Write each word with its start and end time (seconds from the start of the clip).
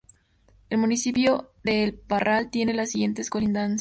El 0.71 0.79
municipio 0.79 1.51
de 1.63 1.83
El 1.83 1.93
Parral 1.93 2.49
tiene 2.49 2.73
las 2.73 2.89
siguientes 2.89 3.29
colindancias. 3.29 3.69